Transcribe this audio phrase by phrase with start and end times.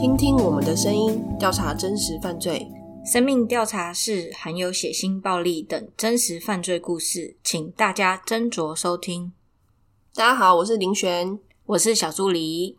[0.00, 2.66] 听听我们的声音，调查真实犯罪。
[3.04, 9.30] 生命调查室含有血腥、暴力等真实犯罪故事，请大家斟酌收听。
[10.14, 12.78] 大家好，我是林璇，我是小助理。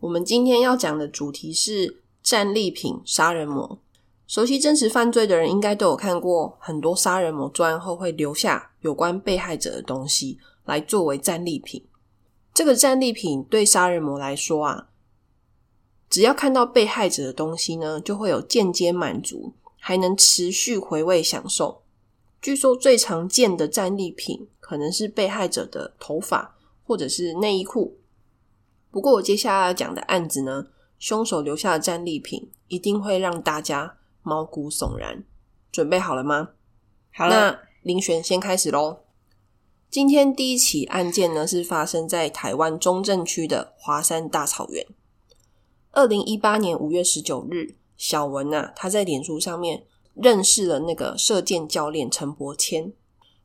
[0.00, 3.78] 我们今天要讲的主题是战利品杀人魔。
[4.26, 11.80] 熟悉真实犯罪的人，应该都有看过很多杀人魔作案后会留下有关被害者的东西，来作为战利品。
[12.52, 14.87] 这个战利品对杀人魔来说啊，
[16.08, 21.82] 只要看到被害者的东西呢，就会有间接满足，还能持续回味享受。
[22.40, 27.98] 据说最常见的战利品可能是被害者的头发或者是内衣裤。
[28.90, 30.66] 不过我接下来要讲的案子呢，
[30.98, 33.94] 凶手留下的战利品一定会让大家。
[34.20, 35.24] 毛骨悚然，
[35.72, 36.50] 准备好了吗？
[37.14, 38.98] 好了，那林璇先开始喽。
[39.88, 44.84] 今天第一起案件呢，是发生在台湾中正区的华山大草原。
[45.98, 52.92] 二零一八年五月十九日，小文啊，他在脸书上面认识了那个射箭教练陈柏谦。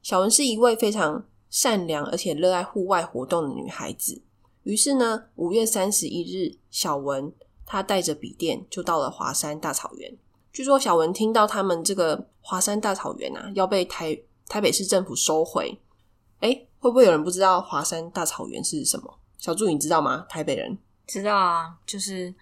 [0.03, 4.21] 小文是一位非常善良而且热爱户外活动的女孩子。
[4.61, 7.33] 于是呢，五月三十一日，小文
[7.65, 10.15] 她带着笔电就到了华山大草原。
[10.51, 14.15] 据说小文听到他们这个华山大草原啊要被台
[14.47, 15.75] 台北市政府收回，
[16.41, 19.11] 哎，会不会有人不知道华山大草原是什么？
[19.39, 20.27] 小助你知道吗？
[20.29, 22.33] 台北人知道啊，就是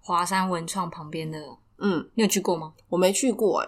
[0.00, 1.38] 华山文创旁边的。
[1.78, 2.72] 嗯，你有去过吗？
[2.88, 3.66] 我没去过，哎，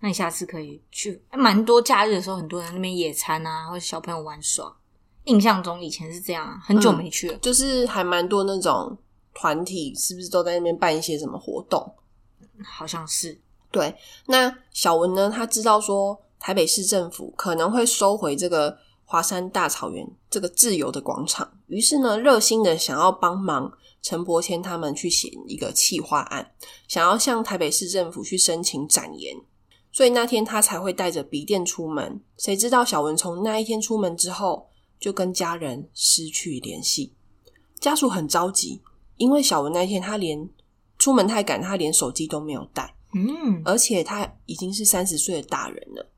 [0.00, 1.22] 那你下次可以去。
[1.32, 4.76] 蛮多假日的时候，很多人那边野餐啊，或者小朋友玩耍。
[5.24, 7.38] 印象中以前是这样，很久没去了。
[7.38, 8.98] 就是还蛮多那种
[9.32, 11.94] 团体，是不是都在那边办一些什么活动？
[12.62, 13.40] 好像是
[13.70, 13.94] 对。
[14.26, 15.30] 那小文呢？
[15.30, 26.52] 他知道说台北市政府可能会收回这个华山大草原这个自由的广场，于是呢，热心的想要帮忙陈伯谦他们去写一个企划案，
[26.86, 29.36] 想要向台北市政府去申请展言。
[29.90, 32.22] 所以那天他才会带着笔电出门。
[32.38, 34.68] 谁知道小文从那一天出门之后，
[35.00, 37.12] 就跟家人失去联系，
[37.80, 38.80] 家属很着急，
[39.16, 40.48] 因为小文那一天他连。
[40.96, 42.94] 出门太赶，他连手机都没有带。
[43.14, 46.08] 嗯，而且他已经是三十岁的大人了。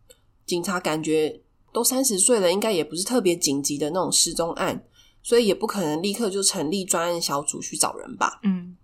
[0.44, 1.40] 警察感觉
[1.72, 4.84] 都三十岁了，应该也不是特别紧急的那种失踪案，
[5.26, 8.38] 所以也不可能立刻就成立专案小组去找人吧。
[8.44, 8.76] 嗯，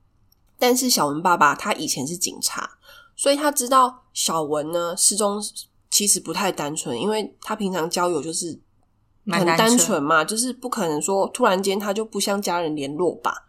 [0.59, 2.69] 但是小文爸爸他以前是警察，
[3.15, 5.41] 所以他知道小文呢失踪
[5.89, 8.59] 其实不太单纯，因为他平常交友就是
[9.29, 13.47] 很单纯嘛，就是不可能说突然间他就不向家人联络吧。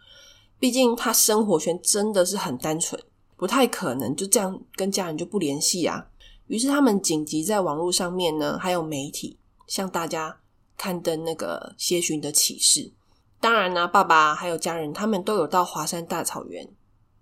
[0.59, 3.01] 毕竟他生活圈真的是很单纯，
[3.35, 6.05] 不太可能就这样跟家人就不联系啊。
[6.45, 10.37] 于是他们紧急在网络上面呢，还有媒体向大家
[10.83, 12.91] 刊登那个协寻的启事。
[13.39, 16.69] 当然呢，爸爸还有家人他们都有到华山大草原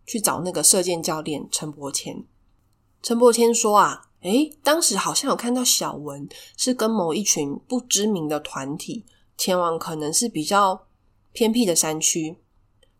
[0.03, 2.25] 去找那个射箭教练陈伯谦。
[3.03, 6.27] 陈伯谦说啊，诶，当时好像有看到小文
[6.57, 9.05] 是跟某一群不知名的团体
[9.37, 10.87] 前往，可能是比较
[11.31, 12.37] 偏僻的山区。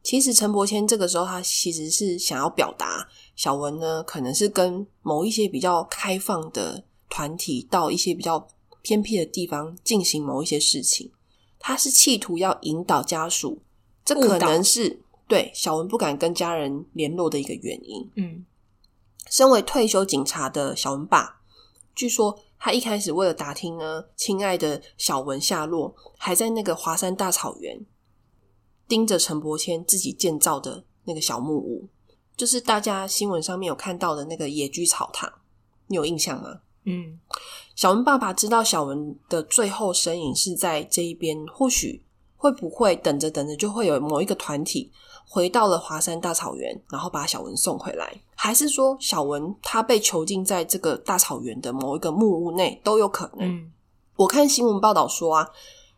[0.04, 8.48] 其实陈伯谦这个时候，他其实是想要表达小文呢，可能是跟某一些比较开放的团体到一些比较
[8.82, 11.12] 偏僻的地方进行某一些事情。
[11.60, 13.62] 他是企图要引导家属，
[14.04, 18.12] 这可能是对小文不敢跟家人联络的一个原因。
[18.16, 18.46] 嗯，
[19.30, 21.42] 身为退休警察的小文爸，
[21.94, 27.86] 据说他一开始为了打听呢，亲爱的小文下落，还在那个华山大草原。
[28.88, 31.88] 盯着陈伯谦自己建造的那个小木屋，
[32.36, 35.32] 就是大家新闻上面有看到的那个野居草堂，
[35.88, 36.60] 你有印象吗？
[36.84, 37.18] 嗯，
[37.76, 42.04] 小文爸爸知道小文的最后身影是在这一边，或许
[42.38, 44.92] 会不会等着等着就会有某一个团体
[45.28, 53.72] 回到了华山大草原，然后把小文送回来，还是说小文他被囚禁在这个大草原的某一个木屋内都有可能？
[54.16, 55.50] 我看新闻报道说啊，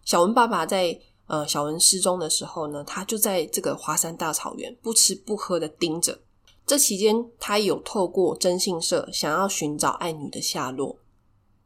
[0.06, 1.00] 小文爸爸在。
[1.26, 6.20] 呃，小文失踪的时候呢，他就在这个华山大草原不吃不喝的盯着。
[6.68, 10.98] 这期间，他有透过征信社想要寻找爱女的下落，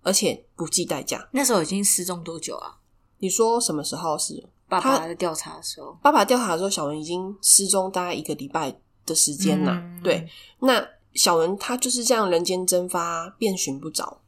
[0.07, 1.27] 而且不计代价。
[1.31, 2.77] 那时候已经失踪多久啊？
[3.19, 5.97] 你说什么时候是爸爸在调查的时候？
[6.01, 9.83] 爸爸调查的时候，小文已经失踪大概一个礼拜的时间了。
[10.01, 10.27] 对，
[10.59, 10.81] 那
[11.13, 14.21] 小文他就是这样人间蒸发，遍寻不着。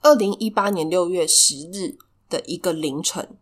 [0.00, 1.98] 二零一八年六月十日
[2.30, 3.36] 的一个凌晨，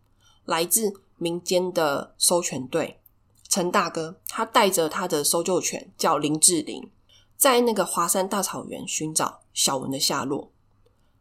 [0.44, 1.00] 来自。
[1.18, 3.00] 民间的搜犬队
[3.48, 6.90] 陈大哥，他带着他的搜救犬叫林志玲，
[7.38, 10.50] 在那个华山大草原寻找小文的下落。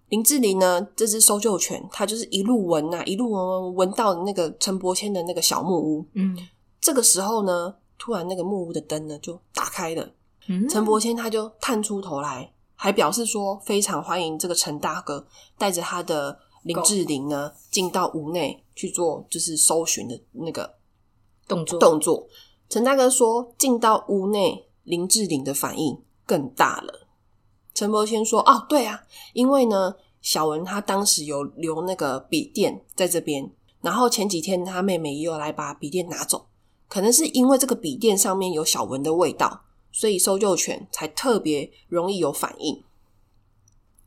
[0.09, 6.05] 林志玲呢，这只搜救犬，它就是一路闻啊，一路闻闻闻到那个陈伯谦的那个小木屋。
[6.13, 6.37] 嗯，
[6.79, 10.07] 这个时候呢，突然那个木屋的灯呢就打开了，
[10.47, 15.25] 嗯陈伯谦他就探出头来，还表示说非常欢迎这个陈大哥
[15.57, 20.75] 带着他的林志玲呢进到屋内去做就是搜寻的那个
[21.47, 22.27] 动作动作。
[22.69, 27.04] 陈大哥说，进到屋内，林志玲的反应更大了。
[27.75, 33.51] 陈伯谦说：“哦，对啊，因为呢，小文他当时有留那个笔电在这边，
[33.81, 36.47] 然后前几天他妹妹也有来把笔电拿走，
[36.87, 42.81] 可能是因为这个笔电上面有小文的味道，所以搜救犬才特别容易有反应。”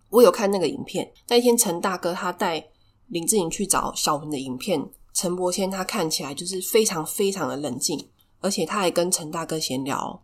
[0.08, 2.70] 我有看那个影片，那一天陈大哥他带
[3.08, 4.82] 林志颖去找小文的影片，
[5.12, 8.08] 陈伯谦他看起来就是非常非常的冷静，
[8.40, 10.22] 而且他还跟陈大哥闲聊：“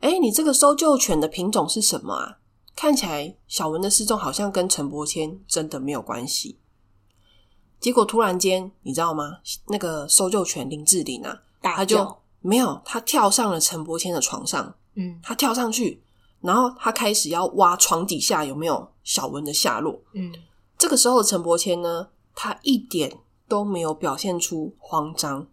[0.00, 2.38] 哎，你这个搜救犬的品种是什么啊？
[2.80, 6.58] 看起来小文的失踪好像跟陈伯谦真的没有关系。”
[7.78, 9.40] 结果突然间，你知道吗？
[9.66, 16.02] 那个搜救犬林志玲啊，大他就叫没有，他跳上了陈伯谦的床上，嗯他跳上去，
[16.40, 20.00] 然后他开始要挖床底下有没有小文的下落。
[20.14, 20.32] 嗯
[20.78, 25.46] 这个时候的陈伯谦呢，他一点都没有表现出慌张，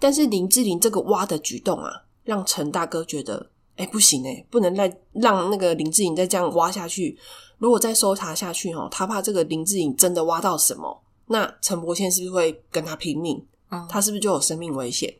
[0.00, 7.16] 但是林志玲这个挖的举动啊，让陈大哥觉得，哎、不行哎、不能再让那个林志颖再这样挖下去。
[7.58, 13.46] 如果再搜查下去哦，他怕这个林志颖真的挖到什么，那陈伯谦是不是会跟他拼命？
[13.70, 15.14] 嗯，他是不是就有生命危险？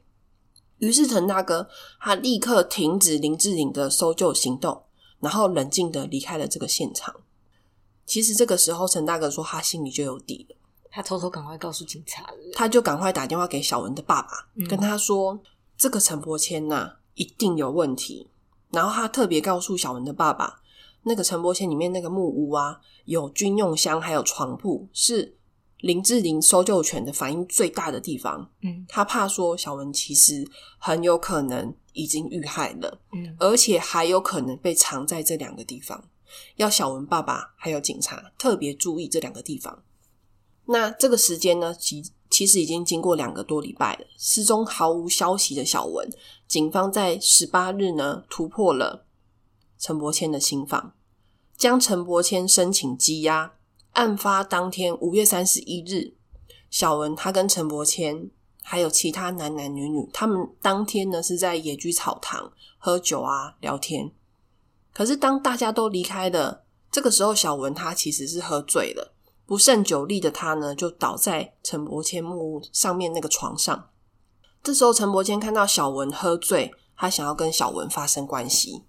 [0.78, 1.68] 于是陈大哥
[2.00, 4.82] 他立刻停止林志颖的搜救行动，
[5.20, 7.14] 然后冷静的离开了这个现场。
[8.06, 10.56] 其实这个时候，陈大哥说他心里就有底了，
[10.90, 12.38] 他偷偷赶快告诉警察了。
[12.54, 15.38] 他就赶快打电话给小文的爸爸，嗯跟他说
[15.76, 18.28] 这个陈伯谦呐、一定有问题。
[18.70, 20.60] 然后他特别告诉小文的爸爸，
[21.02, 25.36] 那个陈伯谦里面那个木屋啊，有军用箱，还有床铺，是
[25.80, 28.50] 林志玲搜救犬的反应最大的地方。
[28.62, 30.44] 嗯他怕说小文其实
[30.78, 36.04] 很有可能已经遇害了，嗯而且还有可能被藏在这两个地方，
[36.56, 39.82] 要小文爸爸还有警察特别注意这两个地方。
[40.66, 46.06] 那这个时间呢，其其实已经经过两个多礼拜了，失踪毫无消息的小文，
[46.48, 49.04] 警方在十八日呢突破了
[49.78, 50.94] 陈伯谦的新房，
[51.58, 53.52] 将陈伯谦申请羁押。
[53.92, 56.14] 案发当天五月三十一日，
[56.70, 58.30] 小文他跟陈伯谦
[58.62, 64.12] 还有其他男男女女，他们当天呢是在野居草堂喝酒啊聊天。
[64.94, 73.90] 可是当大家都离开了，这个时候小文他其实是喝醉了，不胜酒力的他呢就倒在陈伯谦木屋上面那个床上。
[74.62, 78.82] 这时候陈伯谦看到小文喝醉，他想要跟小文发生关系，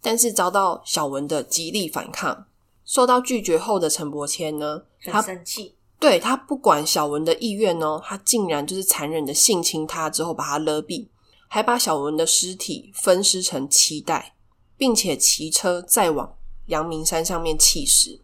[0.00, 2.46] 但是遭到小文的极力反抗。
[2.84, 5.76] 受到拒绝后的陈伯谦呢，他很生气。
[5.98, 11.08] 对他不管小文的意愿哦，他竟然就是残忍的性侵他之后把他勒毙，
[11.46, 14.34] 还把小文的尸体分尸成七袋，
[14.78, 16.36] 并且骑车再往
[16.66, 18.22] 阳明山上面弃尸。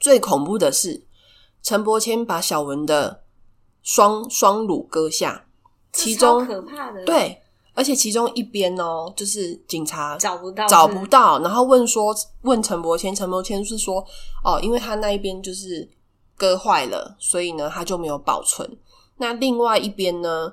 [0.00, 1.06] 最恐怖的是，
[1.62, 3.24] 陈伯谦把小文的
[3.82, 5.46] 双双乳割下，
[5.92, 7.40] 其中可怕的，，对，
[7.74, 14.04] 而且其中一边哦，就是警察找不到，找不到，然后问说问陈伯谦，陈伯谦是说
[14.44, 15.88] 哦，因为他那一边就是
[16.36, 18.78] 割坏了，所以呢他就没有保存。
[19.16, 20.52] 那另外一边呢，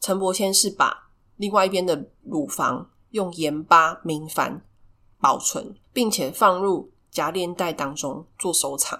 [0.00, 4.60] 陈伯谦是把另外一边的乳房用盐巴明矾
[5.20, 8.98] 保存，并且放入夹链袋当中做收藏。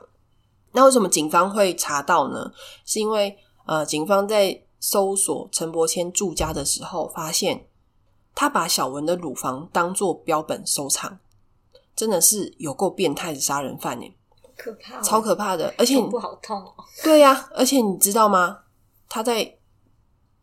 [0.73, 2.53] 那为什么警方会查到呢？
[2.85, 7.67] 是因为呃，警方在搜索陈伯谦住家的时候，发现
[8.37, 11.19] 他把小文的乳房当做标本收藏，
[11.97, 14.15] 真的是有够变态的杀人犯呢，
[14.57, 15.75] 可怕哦，超可怕的。
[15.77, 16.73] 而且不好痛哦。
[17.03, 18.61] 对呀、而且你知道吗？
[19.09, 19.57] 他在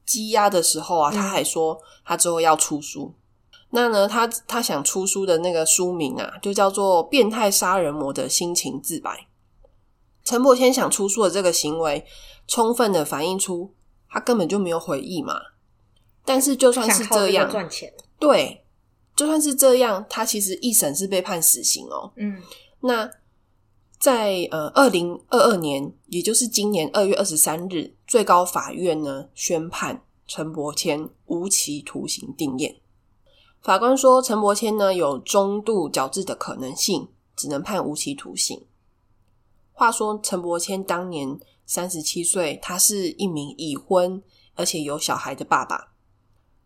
[0.06, 3.14] 羁押的时候啊，嗯他还说他之后要出书。
[3.70, 9.10] 那呢，他他想出书的那个书名啊，就叫做《变态杀人魔的心情自白》。
[10.26, 12.06] 陈伯谦想出书的这个行为，
[12.46, 13.74] 充分的反映出
[14.14, 15.34] 他根本就没有回忆嘛。
[16.24, 18.64] 但是就算是这样，赚钱，对，
[19.16, 22.14] 就算是这样，他其实一审是被判死刑哦。
[22.16, 22.42] 嗯
[22.80, 23.10] 那
[23.98, 32.76] 在呃二零二二年，也就是今年二月二十三日，最高法院呢宣判陈伯谦无期徒刑定验。
[33.62, 38.66] 法官说，陈伯谦呢有中度矫治的可能性，只能判无期徒刑。
[39.72, 44.22] 话说，陈伯谦当年三十七岁，他是一名已婚
[44.56, 45.94] 而且有小孩的爸爸，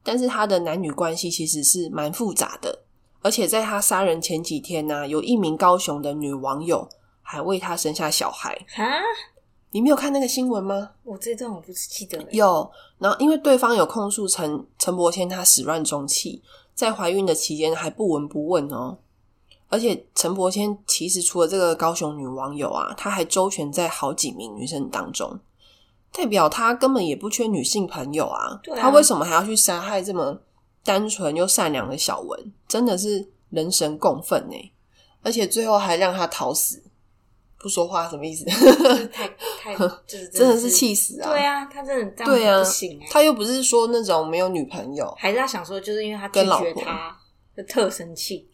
[0.03, 2.83] 但是他的男女关系其实是蛮复杂的。
[3.21, 6.87] 而且在他杀人前几天呢、有一名高雄的女网友
[7.21, 8.57] 还为他生下小孩。
[8.69, 8.83] 哈，
[9.71, 10.91] 你没有看那个新闻吗？
[11.03, 12.27] 我这段我不记得了。
[12.31, 16.41] 有，然后因为对方有控诉陈陈柏谦他始乱终弃，
[16.73, 18.99] 在怀孕的期间还不闻不问哦。
[19.69, 25.39] 而且陈柏谦其实除了这个高雄女网友啊，他还周旋在好几名女生当中，
[26.13, 28.59] 代表他根本也不缺女性朋友啊。
[28.77, 30.39] 他为什么还要去杀害这么
[30.83, 32.53] 单纯又善良的小文？
[32.67, 34.71] 真的是人神共愤呢！
[35.21, 36.81] 而且最后还让他逃死，
[37.59, 38.45] 不说话什么意思？
[39.11, 39.27] 太
[39.59, 39.75] 太
[40.07, 41.29] 就是真的是气死啊！
[41.29, 47.17] 对啊，他真的这样对啊不行哎、他又不是说那种没有女朋友，还是他想说，就是因为他拒跟老婆绝他，
[47.57, 48.49] 就特生气，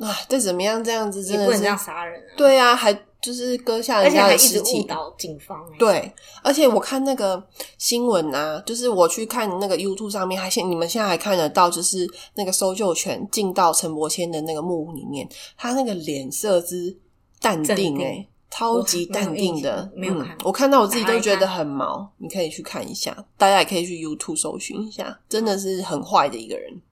[0.00, 2.32] 唉，再怎么样这样子真的是也不能这样杀人啊。
[2.36, 4.82] 对啊，还就是割下而人家的尸体。
[4.84, 7.42] 导警方、欸。，对，而且我看那个
[7.78, 16.94] 新闻啊，就是我去看那个 YouTube 上面，还现你们现在还看得到，就是那个搜救犬进到陈伯谦的那个木屋里面，他那个脸色之
[17.40, 19.90] 淡定、哎欸，超级淡定的。
[19.94, 22.06] 没有看嗯，我看到我自己都觉得很毛。
[22.18, 26.82] 你可以去看一下，大家也可以去 YouTube 搜寻一下，真的是很坏的一个人。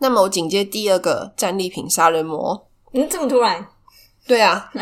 [0.00, 3.64] 那么我紧接第二个战利品杀人魔，嗯，这么突然，
[4.26, 4.68] 对啊，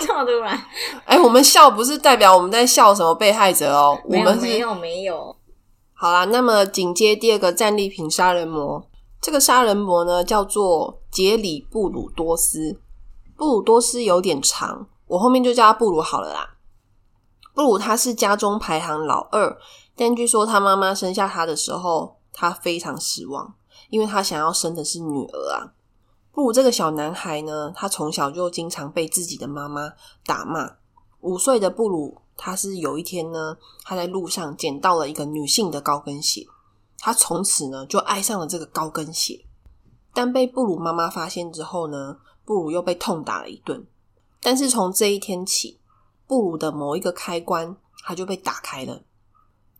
[0.00, 0.58] 这么突然，
[1.04, 5.34] 哎、我们笑不是代表我们在笑什么被害者哦，我们是没有没有，
[5.94, 6.24] 好啦。
[6.26, 8.84] 那么紧接第二个战利品杀人魔，
[9.20, 12.78] 这个杀人魔呢叫做杰里布鲁多斯。
[13.36, 16.50] 布鲁多斯有点长，我后面就叫他布鲁好了啦。
[17.54, 19.58] 布鲁他是家中排行老二，
[19.96, 23.54] 但据说他妈妈生下他的时候，他非常失望，
[23.92, 25.74] 因为他想要生的是女儿啊。
[26.32, 29.92] 布鲁这个小男孩呢，他从小就经常被自己的妈妈
[30.24, 30.78] 打骂。
[31.20, 36.46] 五岁的布鲁，他是有一天呢，他在路上捡到了一个女性的高跟鞋，
[36.96, 39.44] 他从此呢就爱上了这个高跟鞋。
[40.14, 43.86] 但被布鲁妈妈发现之后呢，布鲁又被痛打了一顿。
[44.40, 45.78] 但是从这一天起，
[46.26, 49.02] 布鲁的某一个开关，他就被打开了。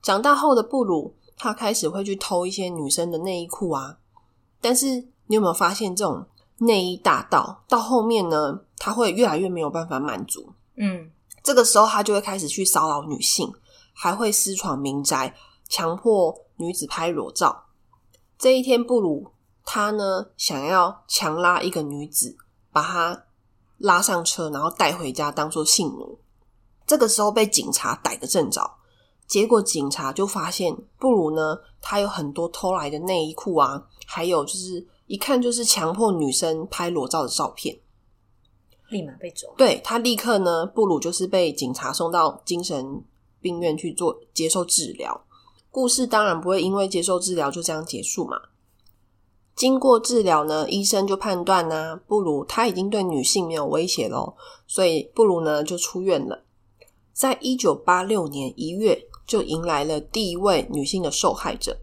[0.02, 4.00] 长大后的布鲁，他开始会去偷一些女生的内衣裤啊。
[4.62, 4.86] 但是
[5.26, 6.24] 你有没有发现，这种
[6.58, 10.54] 内衣大盗到后面呢，他会越来越没有办法满足。
[10.76, 11.10] 嗯，
[11.42, 13.52] 这个时候，他就会开始去骚扰女性，
[13.92, 15.34] 还会私闯民宅，
[15.68, 17.64] 强迫女子拍裸照。
[18.38, 19.32] 这一天，布鲁
[19.64, 22.36] 他呢想要强拉一个女子，
[22.72, 23.24] 把她
[23.78, 26.20] 拉上车，然后带回家当做性奴。
[26.86, 28.78] 这个时候被警察逮个正着，
[29.32, 37.80] 结果警察就发现布鲁呢，他有很多偷来的内衣裤啊，还有就是一看就是强迫女生拍裸照的照片。
[38.90, 39.50] 立马被抓。
[39.56, 43.02] 对他立刻呢，布鲁就是被警察送到精神
[43.40, 45.24] 病院去做接受治疗。
[45.70, 48.36] 故事当然不会因为接受治疗就这样结束嘛。
[49.56, 54.36] 经过治疗呢，医生就判断呢，布鲁他已经对女性没有威胁咯，
[54.66, 56.44] 所以布鲁呢就出院了。
[57.14, 61.78] 在一九八六年一月，就迎来了第一位女性的受害者。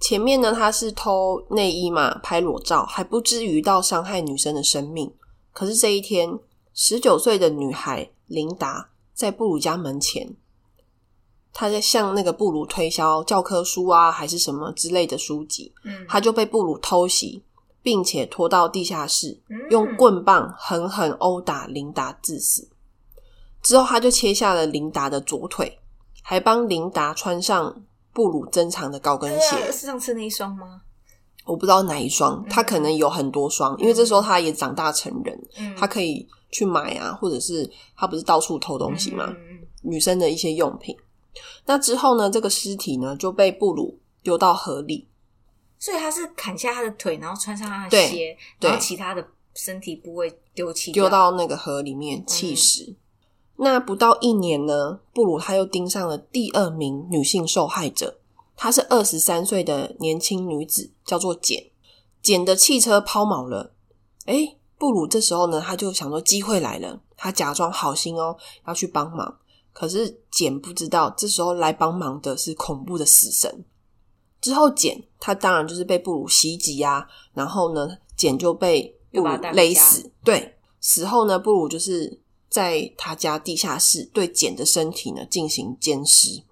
[0.00, 5.12] 前面呢，他是偷内衣嘛，拍裸照，还不至于到伤害女生的生命。
[5.52, 6.38] 可是这一天，
[6.72, 10.36] 十九岁的女孩琳达在布鲁家门前，
[11.52, 17.42] 她在向那个布鲁推销教科书啊，还是什么之类的书籍，嗯，她就被布鲁偷袭，
[17.82, 22.68] 并且拖到地下室，嗯用棍棒狠狠殴打琳达致死。
[23.60, 25.80] 之后，他就切下了琳达的左腿，
[26.22, 27.82] 还帮琳达穿上
[28.12, 29.72] 布鲁珍藏的高跟鞋。
[29.72, 30.82] 是上次那一双吗？
[31.44, 39.34] 我不知道哪一双，他可能有很多双，因为这时候他也长大成人，嗯，他可以去买啊，或者是他不是到处偷东西嘛，
[39.82, 40.94] 女生的一些用品。
[41.64, 45.08] 那之后呢，这个尸体呢就被布鲁丢到河里。
[45.78, 52.94] 所以他是砍下他的腿，然后穿上他的鞋，然后其他的身体部位丢弃丢到那个河里面弃尸。
[53.60, 58.18] 那不到一年呢，布鲁他又盯上了第二名女性受害者，
[58.56, 61.70] 她是二十三岁的年轻女子，叫做简。
[62.22, 63.72] 简的汽车抛锚了，
[64.26, 68.36] 哎，布鲁这时候呢，他就想说机会来了，他假装好心哦，
[68.66, 69.38] 要去帮忙。
[69.72, 73.64] 可是简不知道，这时候来帮忙的是恐怖的死神。
[74.40, 80.10] 之后简他当然就是被布鲁袭击啊，然后呢，简就被布鲁勒死。
[80.22, 86.42] 对，死后呢，布鲁就是在他家地下室对简的身体呢进行监尸，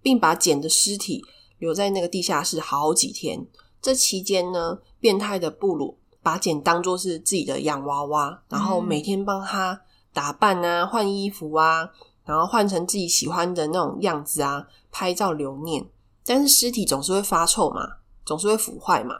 [0.00, 1.24] 并把简的尸体
[1.58, 3.46] 留在那个地下室好几天。
[3.82, 11.90] 这期间呢，变态的布鲁把简当作是自己的洋娃娃，然后嗯每天帮他打扮啊、换衣服啊，
[12.24, 15.84] 然后换成自己喜欢的那种样子啊，拍照留念。
[16.24, 19.16] 但是尸体总是会发臭嘛，总是会腐坏嘛，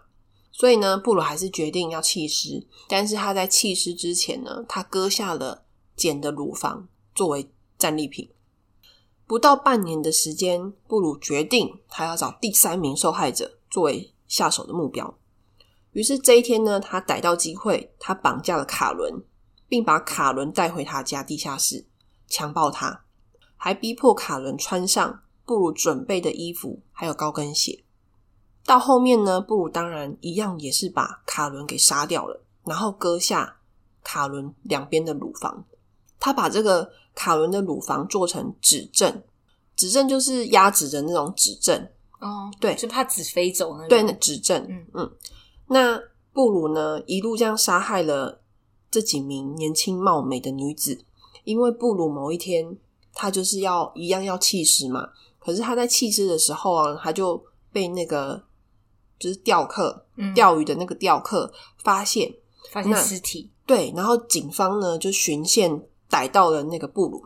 [0.50, 2.66] 所以呢，布鲁还是决定要弃尸。
[2.88, 5.63] 但是他在弃尸之前呢，他割下了
[5.96, 8.30] 捡的乳房作为战利品，
[9.26, 15.16] 不到半年的时间，布鲁决定他要找第三名受害者作为下手的目标。
[15.92, 19.22] 于是这一天呢，他逮到机会，他绑架了卡伦，
[19.68, 21.86] 并把卡伦带回他家地下室，
[22.26, 23.04] 强暴他，
[23.56, 27.84] 还逼迫卡伦穿上布鲁准备的衣服，还有高跟鞋。
[28.66, 33.58] 到后面呢，布鲁当然一样也是把卡伦给杀掉了，然后割下
[34.02, 35.64] 卡伦两边的乳房。
[36.24, 39.22] 他把这个卡伦的乳房做成指证，
[39.76, 41.86] 指证就是压指的那种指证。
[42.18, 44.66] 哦，对就怕纸飞走那对，那指证。
[44.66, 45.12] 嗯嗯，
[45.66, 46.00] 那
[46.32, 48.40] 布鲁呢，一路这样杀害了
[48.90, 51.04] 这几名年轻貌美的女子，
[51.44, 52.74] 因为布鲁某一天
[53.12, 55.06] 他就是要一样要弃尸嘛，
[55.38, 58.42] 可是他在弃尸的时候啊，他就被那个
[59.18, 61.52] 就是钓客嗯钓鱼的那个钓客
[61.82, 62.34] 发现，
[62.70, 65.82] 发现那尸体，对，然后警方呢就循线
[66.14, 67.24] 逮到了那个布鲁，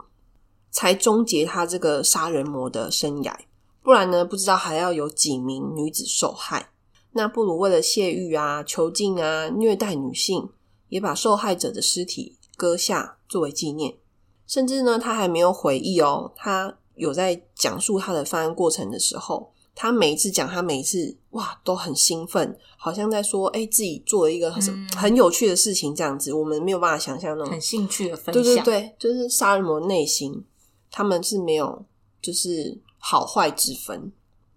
[0.71, 3.37] 才终结他这个杀人魔的生涯。
[3.83, 6.71] 不然呢，不知道还要有几名女子受害。
[7.13, 10.49] 那布鲁为了泄欲啊、囚禁啊、虐待女性，
[10.89, 13.99] 也把受害者的尸体割下作为纪念。
[14.47, 28.65] 甚至呢，他还没有回忆哦，他有在讲述他的犯案过程的时候，他每一次讲，他每一次哇都很兴奋，好像在说，哎、自己做了一个很、嗯很有趣的事情，这样子，我们没有办法想象那种很兴趣的分对享。
[28.65, 30.45] 对对，就是杀人魔内心，
[30.91, 31.87] 他们是没有
[32.21, 34.11] 就是好坏之分。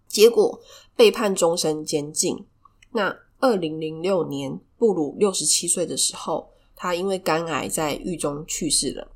[0.07, 0.59] 结果
[0.95, 2.43] 被判终身监禁。
[2.93, 9.11] 那二零零六年，布鲁六十七岁的时候，他因为肝癌在狱中去世了。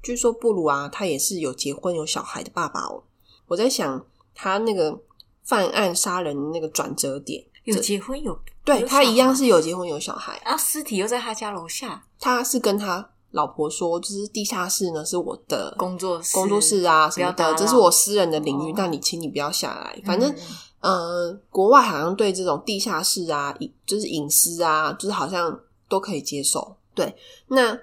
[0.00, 3.02] 据说布鲁啊，他也是有结婚有小孩的爸爸哦。
[3.48, 5.02] 我在想，他那个
[5.50, 20.00] 犯案杀人的那个转折点，有这结婚有对有他一样是有结婚有小孩，然后尸体又在他家楼下他是跟他老婆说，就是地下室呢是我的工作室工作室啊什么的，这是我私人的领域哦，那你请你不要下来。
[20.04, 20.36] 反正嗯
[20.80, 23.52] 呃，国外好像对这种地下室啊，
[23.84, 26.76] 就是隐私啊，就是好像都可以接受。
[26.94, 27.12] 对，
[27.48, 27.76] 那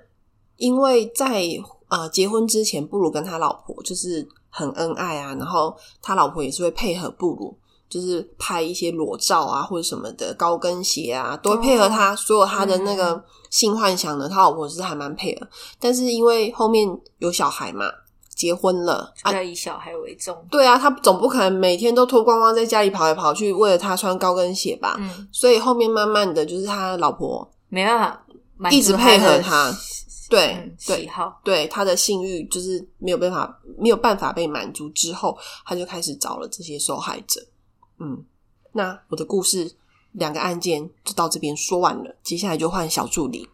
[0.55, 1.43] 因为在
[1.89, 4.27] 呃结婚之前，不如跟他老婆就是
[4.57, 7.55] 很恩爱啊，然后他老婆也是会配合布鲁，
[7.87, 14.27] 就是拍一些裸照啊或者什么的高跟鞋啊，都会配合他、所有他的那嗯个性幻想的。
[14.27, 15.47] 他老婆是还蛮配合，
[15.79, 16.89] 但是因为后面
[17.19, 17.85] 有小孩嘛，
[18.33, 20.35] 结婚了啊，要以小孩为重。
[20.49, 24.95] 对啊，他总不可能每天都脱光光在家里跑来跑去，为了他穿高跟鞋吧？
[24.97, 29.75] 嗯，所以后面慢慢的就是他老婆没办法一直配合他的
[30.29, 31.39] 对、喜好。
[31.43, 37.41] 对他的性欲就是没有办法没有办法被满足之后，他就开始找了这些受害者。
[37.99, 38.25] 嗯，
[38.73, 39.75] 那我的故事
[40.11, 43.47] 两个案件就到这边说完了，接下来就换小助理。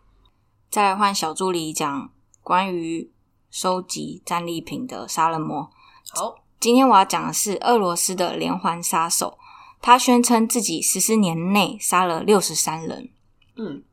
[0.70, 2.10] 再来换小助理讲
[2.42, 3.12] 关于
[3.52, 5.70] 收集战利品的杀人魔。
[6.10, 9.38] 好，今天我要讲的是俄罗斯的连环杀手，
[9.80, 13.10] 他宣称自己十四年内杀了六十三人。
[13.56, 13.84] 嗯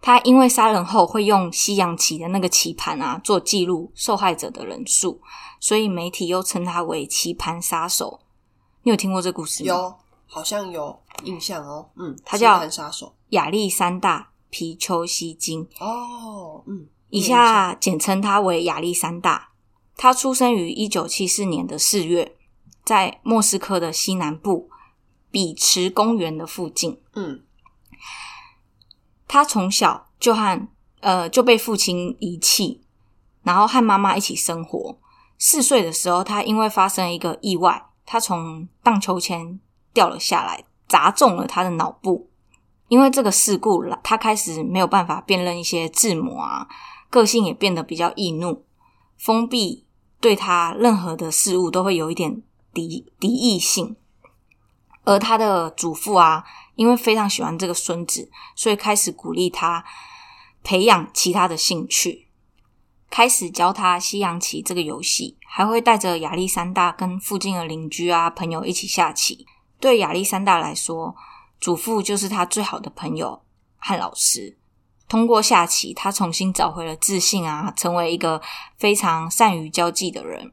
[0.00, 5.20] 他因为杀人后会用西洋棋的那个棋盘啊做记录受害者的人数，
[5.60, 8.20] 所以媒体又称他为棋盘杀手。
[8.82, 9.68] 你有听过这故事吗？
[9.68, 9.94] 有
[10.26, 11.90] 好像有印象哦。
[11.96, 13.14] 嗯，他叫棋盘杀手。
[13.30, 19.50] 亚历山大·皮丘西金，哦，嗯，以下简称他为亚历山大。
[19.96, 22.36] 他出生于一九七四年的四月，
[22.84, 24.70] 在莫斯科的西南部
[25.30, 26.98] 比池公园的附近。
[27.14, 27.42] 嗯
[29.32, 32.82] 他从小就和呃就被父亲遗弃，
[33.44, 34.98] 然后和妈妈一起生活。
[35.38, 39.60] 四岁的时候，他因为发生一个意外，他从荡秋千
[39.94, 42.28] 掉了下来，砸中了他的脑部。
[42.88, 46.66] 因为这个事故，他开始没有办法辨认一些字母啊，
[47.08, 48.64] 个性也变得比较易怒、
[49.16, 49.86] 封闭，
[50.18, 52.42] 对他任何的事物都会有一点
[52.74, 53.94] 敌敌意性。
[55.04, 56.44] 而他的祖父啊，
[56.80, 59.84] 因为非常喜欢这个孙子，所以开始鼓励他
[60.64, 62.28] 培养其他的兴趣，
[63.10, 69.46] 开始教他西洋棋这个游戏，还会带着亚历山大跟附近的邻居啊朋友一起下棋。
[69.78, 71.14] 对亚历山大来说，
[71.60, 73.42] 祖父就是他最好的朋友
[73.76, 74.56] 和老师。
[75.06, 78.40] 通过下棋，他重新找回了自信啊，成为一个
[78.78, 80.50] 非常善于交际的人。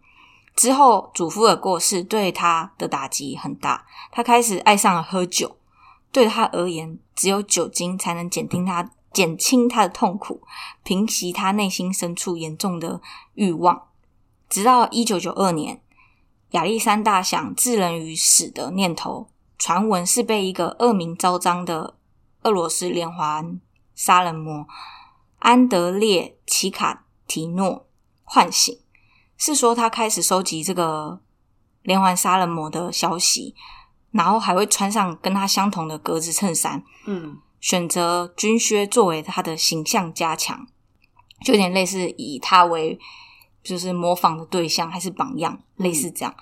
[0.58, 5.56] 之后，祖父的过世对他的打击很大，他开始爱上了喝酒。
[6.12, 10.41] 对他而言，只有酒精才能减轻他减轻他的痛苦，
[10.84, 13.02] 平息他内心深处严重的
[13.34, 13.88] 欲望。
[14.50, 15.82] 直到一九九二年，
[16.52, 21.96] 亚历山大想置人于死的念头，传闻是被一个恶名昭彰的
[22.43, 23.60] 俄罗斯连环
[23.93, 24.67] 杀人魔
[25.39, 27.88] 安德烈·奇卡提诺
[28.24, 28.80] 唤醒。
[29.38, 31.20] 是说他开始收集这个
[31.84, 33.54] 连环杀人魔的消息，
[34.12, 37.38] 然后还会穿上跟他相同的格子衬衫，嗯。
[37.60, 40.67] 选择军靴作为他的形象加强，
[41.43, 43.00] 就有点类似以他为
[43.63, 46.36] 就是模仿的对象还是榜样，类似这样。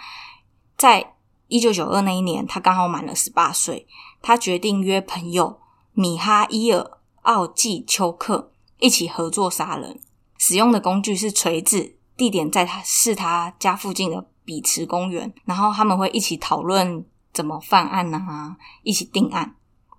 [0.75, 1.13] 在
[1.47, 3.87] 一九九二那一年，他刚好满了十八岁，
[4.21, 5.57] 他决定约朋友
[5.93, 6.81] 米哈伊尔·
[7.21, 10.01] 奥季丘克一起合作杀人，
[10.37, 19.53] 使用的工具是锤子，地点在他是他家附近的比茨公园，然后他们会一起讨论怎么犯案啊，一起定案。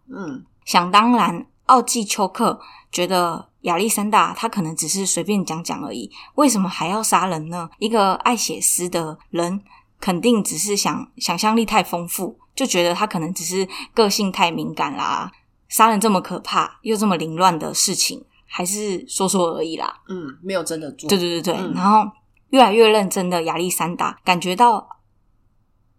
[0.08, 2.58] 嗯想当然，奥季丘克
[2.90, 7.68] 觉得亚历山大他可能只是随便讲讲而已，为什么还要杀人呢？
[7.78, 9.60] 一个爱写诗的人，
[10.00, 15.30] 肯定只是想想象力太丰富，就觉得他可能只是个性太敏感啦。
[15.68, 20.00] 杀人这么可怕又这么凌乱的事情，还是说说而已啦。
[20.08, 21.08] 嗯，没有真的做。
[21.08, 22.10] 对对对对，嗯然后
[22.50, 24.88] 越来越认真的亚历山大感觉到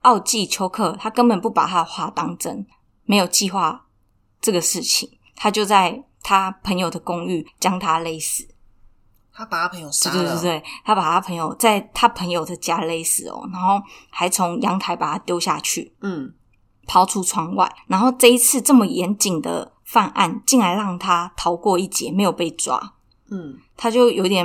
[0.01, 2.65] 奥季丘克他根本不把他的话当真，
[3.05, 3.86] 没有计划
[4.39, 8.47] 这个事情，他就在他朋友的公寓将他勒死。
[9.33, 10.15] 他把他朋友杀了。
[10.15, 13.79] 对对对，他把他朋友在他朋友的家勒死哦，然后
[14.10, 16.33] 还从阳台把他丢下去，嗯
[16.88, 17.71] 抛出窗外。
[17.86, 22.95] 然后这一次这么严谨的犯案，竟然让他逃过一劫，没有被抓。
[23.29, 24.43] 嗯他就有点，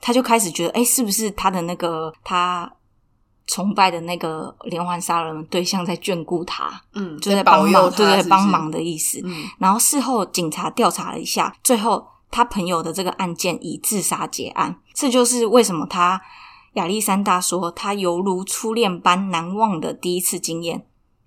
[0.00, 2.68] 他就开始觉得，哎、是不是他的那个他
[3.46, 8.70] 崇拜的那个连环杀人对象在眷顾他，嗯，就在帮忙，对对，帮忙。
[8.70, 9.20] 的意思。
[9.24, 14.76] 嗯然后事后警察调查了一下，最后他朋友的这个案件以自杀结案。
[14.94, 16.20] 这就是为什么他
[16.74, 20.86] 亚历山大说他犹如初恋般难忘的第一次经验，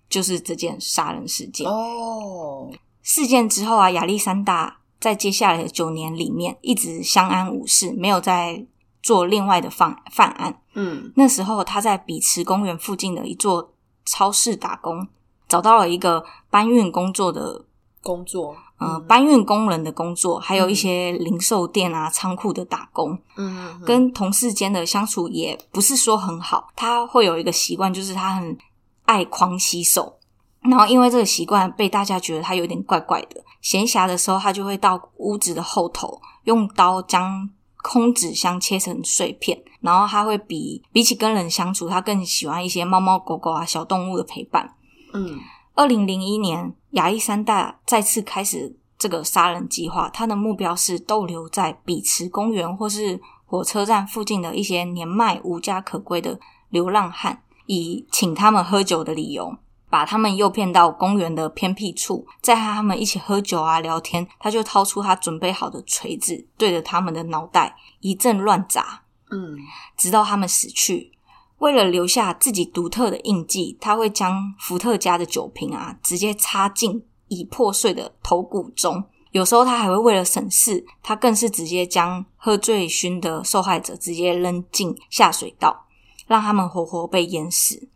[0.10, 1.68] 就是这件杀人事件。
[1.70, 2.72] 哦，
[3.04, 8.66] 事件之后啊，亚历山大在接下来的九年里面一直相安无事，没有再
[9.06, 10.60] 做另外的犯犯案。
[10.74, 13.72] 嗯那时候他在比池公园附近的一座
[14.04, 15.08] 超市打工，
[15.48, 17.64] 找到了一个搬运工作的
[18.02, 18.56] 工作。
[18.78, 23.18] 呃搬运工人的工作，还有一些零售店啊、仓库的打工。
[23.38, 26.68] 嗯嗯跟同事间的相处也不是说很好。
[26.76, 28.58] 他会有一个习惯，就是他很
[29.06, 30.18] 爱狂洗手，
[30.62, 33.42] 然后因为这个习惯被大家觉得他有点怪怪的。
[33.62, 37.50] 闲暇的时候，他就会到屋子的后头，用刀将
[37.88, 44.76] 空纸箱切成碎片，然后他会比比起跟人相处，他更喜欢一些猫猫狗狗啊小动物的陪伴。
[45.14, 45.40] 嗯
[45.76, 50.10] 二零零一年，亚历山大再次开始这个杀人计划。
[50.10, 59.56] 他的目标是逗留在比茨公园或是火车站附近的一些年迈无家可归的流浪汉，以请他们喝酒的理由，
[59.96, 64.28] 把他们诱骗到公园的偏僻处，再和他们一起喝酒啊聊天。
[64.38, 69.04] 他就掏出他准备好的锤子，对着他们的脑袋一阵乱砸。
[69.32, 69.56] 嗯
[69.96, 71.14] 直到他们死去。
[71.60, 79.02] 为了留下自己独特的印记，他会将伏特加的酒瓶啊直接插进已破碎的头骨中。
[79.32, 85.86] 有时候他还会为了省事，他更是直接将喝醉醺的受害者直接扔进下水道，
[86.28, 87.88] 让他们活活被淹死。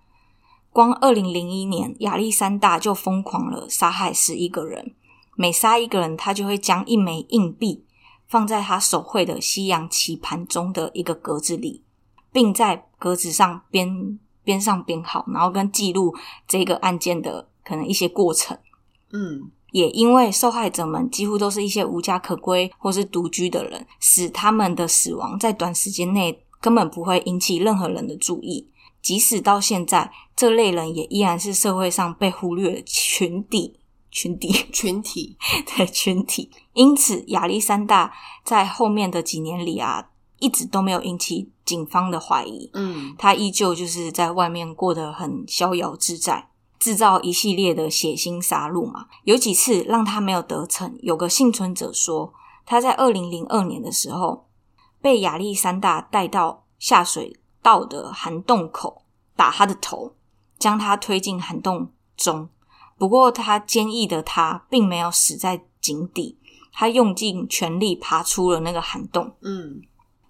[0.80, 4.96] 光二零零一年，亚历山大就疯狂了杀害十一个人。
[5.36, 7.84] 每杀一个人，他就会将一枚硬币
[8.30, 11.84] 放在他手绘的西洋棋盘中的一个格子里，
[12.32, 16.16] 并在格子上编编上编号，然后跟记录
[16.48, 18.58] 这个案件的可能一些过程。
[19.12, 28.66] 嗯也因为受害者们几乎都是一些无家可归或是独居的人，使他们的死亡在短时间内根本不会引起任何人的注意。
[29.02, 33.80] 即使到现在，这类人也依然是社会上被忽略的群体。
[34.12, 35.38] 群体， 群体。
[35.66, 36.50] 对群体。
[36.74, 38.12] 因此，亚历山大
[38.44, 40.10] 在后面的几年里啊，
[40.40, 42.72] 一直都没有引起警方的怀疑。
[42.74, 49.06] 嗯他依旧就是在外面过得很逍遥自在，制造一系列的血腥杀戮嘛。
[49.26, 50.98] 有几次让他没有得逞。
[51.04, 52.34] 有个幸存者说，
[52.66, 54.48] 他在二零零二年的时候
[55.00, 57.38] 被亚历山大带到下水
[57.70, 59.04] 道的涵洞口，
[59.36, 60.16] 打他的头，
[60.58, 62.50] 将他推进涵洞中。
[62.98, 66.40] 不过，他坚毅的他并没有死在井底，
[66.74, 69.36] 他用尽全力爬出了那个涵洞。
[69.42, 69.82] 嗯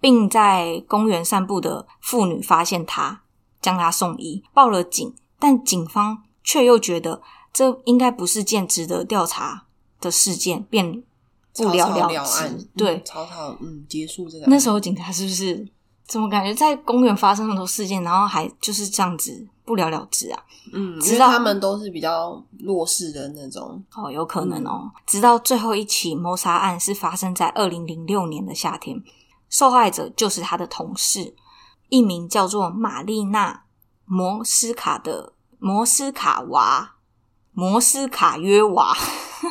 [0.02, 3.22] 并在公园散步的妇女发现他，
[3.60, 7.20] 将他送医，报了警，但警方却又觉得
[7.52, 9.66] 这应该不是件值得调查
[10.00, 11.02] 的事件，便
[11.54, 12.68] 不了草草了之。
[12.76, 14.50] 对嗯，草草嗯结束这个案。
[14.50, 15.68] 那时候警察是不是
[16.10, 20.42] 怎么感觉在公园发生那么多事件，然后还就是这样子不了了之啊？
[20.72, 23.80] 嗯，因直到他们都是比较弱势的那种。
[23.94, 24.90] 哦，有可能哦。
[25.06, 29.00] 直到最后一起谋杀案是发生在二零零六年的夏天，
[29.48, 31.36] 受害者就是他的同事，
[31.88, 33.52] 一名叫做玛丽娜·
[34.04, 36.96] 摩斯卡的摩斯卡娃，
[37.52, 38.96] 摩斯卡约娃，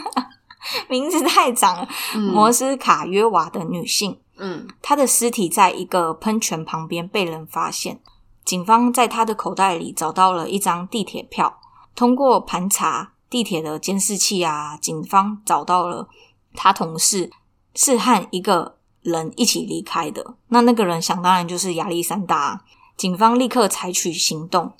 [0.89, 1.87] 名字太长了。
[2.33, 7.99] 摩斯卡约娃的女性，嗯她的尸体在一个喷泉旁边被人发现。
[8.45, 11.59] 警方在她的口袋里找到了一张地铁票。
[11.95, 16.07] 通过盘查地铁的监视器啊，警方找到了
[16.55, 17.29] 他同事
[17.75, 20.35] 是和一个人一起离开的。
[20.47, 22.63] 那那个人想当然就是亚历山大。
[22.95, 24.73] 警方立刻采取行动，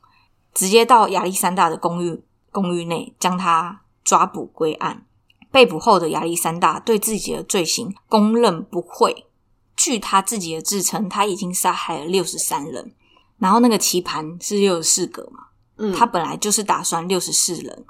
[0.54, 2.22] 直接到亚历山大的公寓
[2.52, 5.06] 公寓内将他抓捕归案。
[5.52, 9.26] 被捕后的亚历山大对自己的罪行供认不讳。
[9.76, 12.94] 据他自己的自称，他已经杀害了六十三人。
[13.38, 15.46] 然后那个棋盘是六十四格嘛？
[15.78, 17.86] 嗯，他本来就是打算六十四人，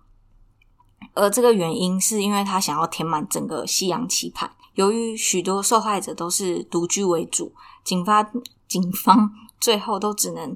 [1.16, 4.52] 而这个原因是因为他想要填满整个西洋棋盘。
[4.76, 7.52] 由于许多受害者都是独居为主，
[7.84, 8.32] 警方
[8.70, 10.56] 警方最后都只能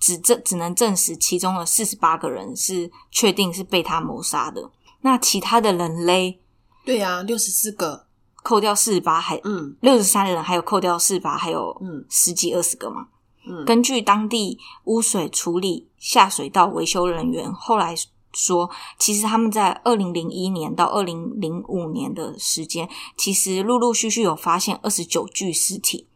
[0.00, 4.68] 只证只能证实其中的四十八个人是确定是被他谋杀的。
[5.02, 6.40] 那其他的人嘞？
[6.84, 8.06] 对呀、六十四个，
[8.42, 13.08] 扣掉四十八，还嗯六十三人，还有扣掉四十八，还有嗯十几二十个嘛。
[13.46, 17.94] 嗯根据当地污水处理下水道维修人员后来
[18.32, 26.06] 说，其实他们在二零零一年到二零零五年的时间，其实陆陆续续有发现二十九具尸体。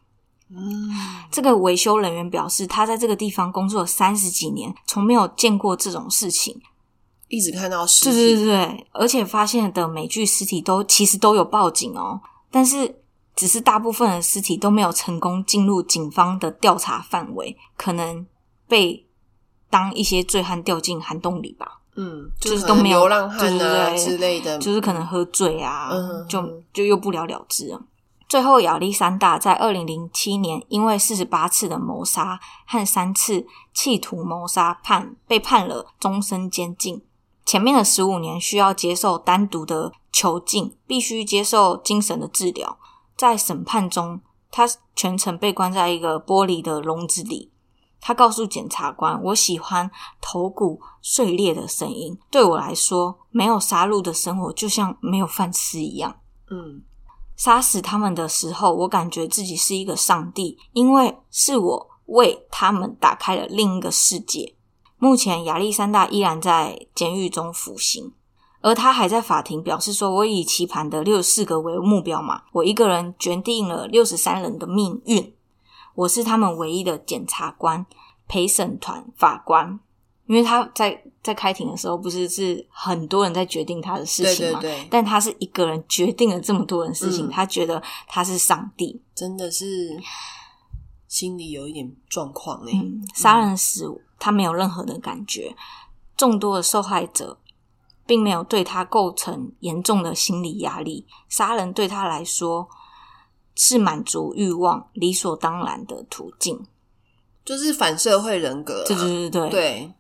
[0.50, 0.90] 嗯，
[1.30, 6.60] 这个维修人员表示，他在这个地方工作三十几年，从没有见过这种事情。
[7.34, 12.20] 一直看到尸对体，对对对，而且发现的每具尸体都其实都有报警哦，
[12.50, 13.02] 但是
[13.34, 18.24] 只是大部分的尸体都没有成功进入警方的调查范围，可能
[18.68, 19.04] 被
[19.68, 25.90] 当一些醉汉掉进寒洞里吧，嗯，就是都没有流浪汉啊对之类的，就是可能喝醉啊，
[26.28, 27.82] 就就又不了了之了。
[28.26, 37.02] 最后，亚历山大在二零零七年因为四十八次的谋杀和三次企图谋杀判被判了终身监禁。
[37.44, 42.78] 前面的十五年需要接受单独的囚禁，必须接受精神的治疗。
[43.16, 47.52] 在审判中，他全程被关在一个玻璃的笼子里。
[48.00, 52.18] 他告诉检察官：“我喜欢头骨碎裂的声音。
[52.30, 56.16] 对我来说，没有杀戮的生活就像没有饭吃一样。
[56.50, 56.82] 嗯
[57.36, 64.53] 杀死他们的时候，我感觉自己是一个上帝，因为是我为他们打开了另一个世界。
[65.04, 68.10] 目前，亚历山大依然在监狱中服刑，
[68.62, 75.34] 而他还在法庭表示说：“我以棋盘的六十四个为目标嘛，我一个人决定了六十三人的命运，
[75.94, 77.84] 我是他们唯一的检察官、
[78.26, 79.78] 陪审团法官。”
[80.26, 89.02] 因为他在在开庭的时候，不是是很多人在决定他的事情嘛，对对，但他是一个人决定了这么多人事情，嗯他觉得他是上帝。
[89.14, 90.00] 真的是
[91.06, 92.70] 心里有一点状况呢。
[92.72, 93.86] 嗯，杀人时
[94.18, 95.56] 他没有任何的感觉，
[96.16, 97.38] 众多的受害者
[98.06, 101.06] 并没有对他构成严重的心理压力。
[101.28, 102.68] 杀人对他来说
[103.54, 106.66] 是满足欲望理所当然的途径。
[107.44, 109.92] 就是反社会人格啊，对对对对，对，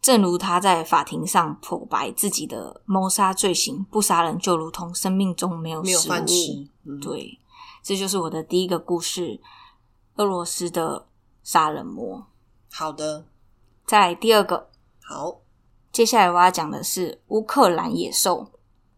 [0.00, 6.00] 正如他在法庭上剖白自己的谋杀罪行，不杀人就如同生命中没有没有。
[6.02, 6.34] 饭吃，
[6.84, 7.40] 嗯，对，
[7.82, 9.40] 这就是我的第一个故事——
[10.14, 11.06] 俄罗斯的
[11.42, 12.26] 杀人魔。
[12.72, 13.24] 好的，
[13.86, 14.68] 再来第二个，
[15.02, 15.40] 好，
[15.92, 18.46] 接下来我要讲的是乌克兰野兽。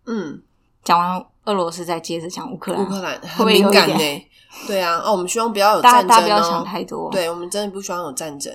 [0.06, 0.42] 嗯，
[0.84, 2.82] 讲完俄罗斯，再接着讲乌克兰。
[2.82, 4.28] 乌克兰很敏感呢。
[4.66, 6.64] 对啊，哦，我们希望不要有战争大家不要想哦。
[6.64, 8.52] 太多。，对，我们真的不希望有战争。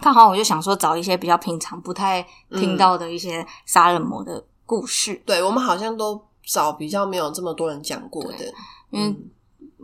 [0.00, 8.44] 刚好我就想说找一些比较平常、不太听嗯到的一些杀人魔的故事，对我们好像都找比较没有这么多人讲过的，
[8.90, 9.30] 因为嗯，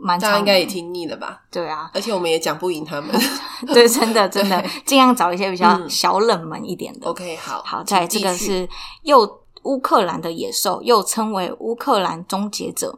[0.01, 1.41] 蛮常大家应该也听腻了吧？
[1.51, 3.09] 对啊，而且我们也讲不赢他们。
[3.73, 7.07] 对，真的真的尽量找一些比较嗯小冷门一点的。
[7.09, 8.67] OK，好，好，在这个是
[9.03, 12.97] 又乌克兰的野兽，又称为乌克兰终结者。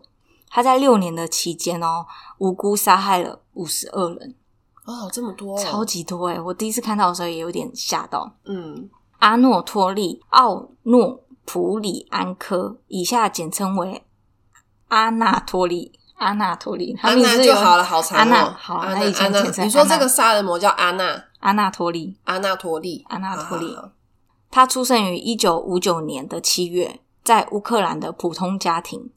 [0.54, 2.06] 他在六年的期间哦，
[2.38, 4.36] 无辜杀害了五十二人，
[4.86, 8.32] 哦，这么多哦，超级多诶我第一次看到的时候也有点吓到。
[8.46, 14.04] 嗯阿诺托利·奥诺普里安科，以下简称为
[14.90, 15.94] 阿纳托利。
[16.22, 18.56] 阿纳托利，他名字就好了，好长安娜哦。
[18.56, 19.32] 好，安他以前
[19.66, 22.16] 你说这个杀人魔叫阿娜阿纳托利。
[22.26, 23.76] 阿纳托利阿纳托利
[24.52, 29.10] 他出生于一九五九年的七月，在乌克兰的普通家庭。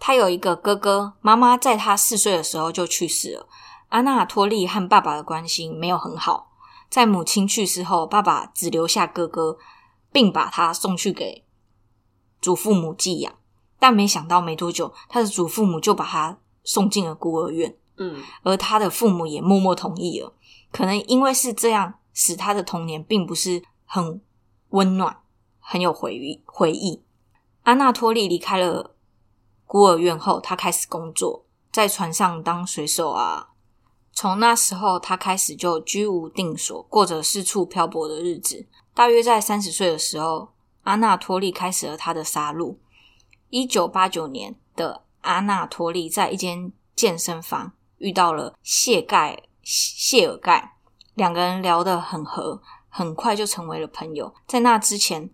[0.00, 3.46] 他有一个哥哥，妈妈在他四岁的时候就去世了。
[3.90, 6.50] 阿纳托利和爸爸的关系没有很好，
[6.90, 9.58] 在母亲去世后，爸爸只留下哥哥，
[10.10, 11.44] 并把他送去给
[12.42, 13.32] 祖父母寄养。
[13.78, 17.76] 但没想到没多久，他的祖父母就把他送进了孤儿院。
[17.98, 20.32] 嗯而他的父母也默默同意了。
[20.70, 24.20] 可能因为是这样，使他的童年并不是很
[24.70, 25.16] 温暖，
[25.58, 27.02] 很有回忆回忆。
[27.62, 28.94] 阿纳托利离开了
[29.64, 33.48] 孤儿院后，他开始工作，在船上当水手啊。
[34.12, 38.66] 从那时候，他开始就居无定所，过着四处漂泊的日子。
[38.94, 42.76] 大约在三十岁的时候，阿纳托利开始了他的杀戮。
[43.48, 50.74] 一九八九年的阿纳托利在一间健身房遇到了谢盖谢尔盖，
[51.14, 54.32] 两个人聊得很合，很快就成为了朋友。
[54.46, 55.30] 在那之前，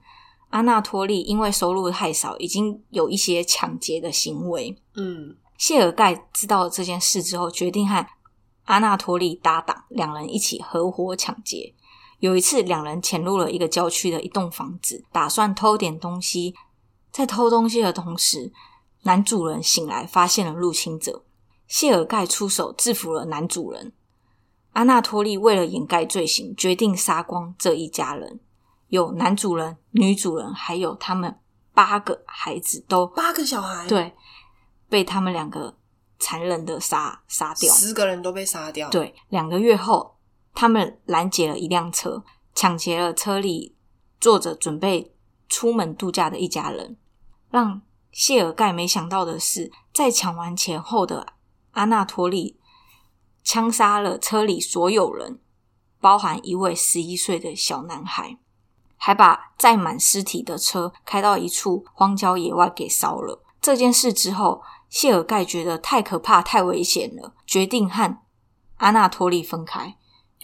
[0.50, 4.76] 阿纳托利因为收入太少，已经有一些抢劫的行为。
[4.94, 8.06] 嗯，谢尔盖知道了这件事之后，决定和
[8.64, 11.74] 阿纳托利搭档，两人一起合伙抢劫。
[12.20, 16.54] 有一次，两人潜入了一个郊区的一栋房子，打算偷点东西。
[17.12, 18.50] 在偷东西的同时，
[19.02, 21.22] 男主人醒来，发现了入侵者。
[21.68, 23.92] 谢尔盖出手制服了男主人。
[24.72, 28.40] 阿纳托利为了掩盖罪行，决定杀光这一家人，
[28.88, 31.38] 有男主人、女主人，还有他们
[31.74, 34.14] 八个孩子，都八个小孩，，对
[34.88, 35.76] 被他们两个
[36.18, 37.72] 残忍的杀杀掉。
[37.74, 40.16] 十个人都被杀掉。，对，两个月后，
[40.54, 43.76] 他们拦截了一辆车，抢劫了车里
[44.18, 45.14] 坐着准备
[45.50, 46.96] 出门度假的一家人。
[47.52, 51.34] 让谢尔盖没想到的是，在抢完钱后的
[51.72, 52.58] 阿纳托利
[53.44, 55.38] 枪杀了车里所有人，
[56.00, 58.38] 包含一位十一岁的小男孩，
[58.96, 63.44] 还把载满尸体的车开到一处荒郊野外给烧了。
[63.60, 68.18] 这件事之后，谢尔盖觉得太可怕、太危险了，决定和
[68.76, 69.98] 阿纳托利分开。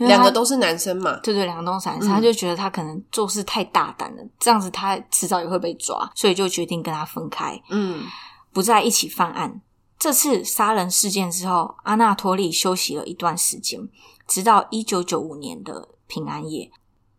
[0.06, 1.18] 两个都是男生嘛。
[1.22, 8.04] 对对，两个都是男生，嗯他就觉得他可能做事太大胆了，这样子他迟早也会被抓，所以就决定跟他分开，嗯，
[8.52, 9.60] 不再一起犯案。
[9.98, 13.80] 这次杀人事件之后，阿纳托利休息了一段时间，
[14.28, 16.70] 直到一九九五年的平安夜，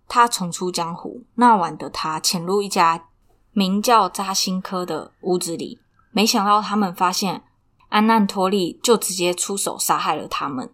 [0.08, 1.26] 他重出江湖。
[1.36, 3.08] 那晚的他潜入一家
[3.52, 5.80] 名叫扎辛科的屋子里，
[6.12, 7.44] 没想到他们发现
[7.90, 10.72] 安纳托利就直接出手杀害了他们。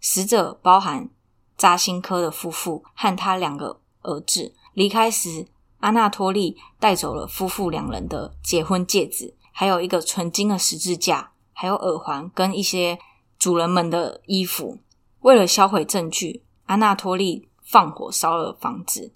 [0.00, 1.08] 死者包含
[1.56, 4.54] 扎辛科的夫妇和他两个儿子。
[4.74, 5.46] 离开时，
[5.80, 12.98] 阿纳托利带走了夫妇两人的结婚戒指，还有一个纯金的十字架，还有耳环跟一些
[13.38, 14.78] 主人们的衣服。
[15.20, 19.12] 为了销毁证据，阿纳托利放火烧了房子。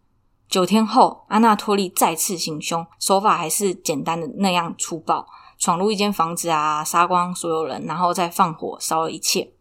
[0.49, 5.27] 九天后，阿纳托利再次行凶，手法还是简单的那样粗暴，
[5.59, 9.53] 闯入一间房子啊，杀光所有人，然后再放火烧了一切。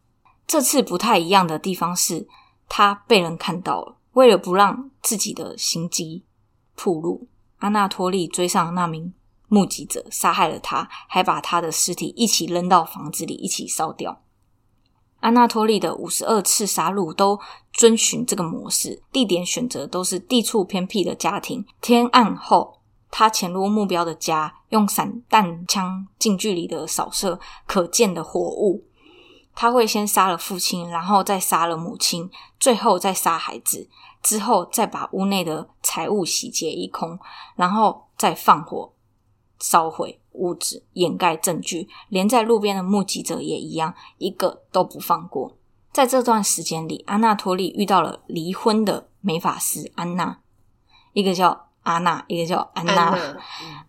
[0.47, 2.27] 这次不太一样的地方是，
[2.69, 3.97] 他被人看到了。
[4.13, 6.23] 为了不让自己的行迹
[6.75, 7.27] 暴露，
[7.58, 9.13] 阿纳托利追上那名
[9.47, 14.21] 目击者，杀害了他，还把他的尸体一起扔到房子里，一起烧掉。
[15.21, 17.39] 阿纳托利的五十二次杀戮都
[17.73, 21.65] 遵循这个模式，地点选择都是地处偏僻的家庭。
[21.82, 22.79] 天暗后，
[23.12, 28.86] 他潜入目标的家，用散弹枪近距离的扫射可见的活物。
[29.59, 33.89] 他会先杀了父亲，然后再杀了母亲，最后再杀孩子，
[34.23, 37.19] 之后再把屋内的财物洗劫一空，
[37.57, 38.93] 然后再放火
[39.59, 41.89] 烧毁屋子，掩盖证据。
[42.07, 45.57] 连在路边的目击者也一样，一个都不放过。
[45.91, 50.39] 在这段时间里，安纳托利遇到了离婚的美法师安娜，
[51.11, 52.93] 一个叫阿娜，一个叫安娜。
[52.93, 53.37] 安娜，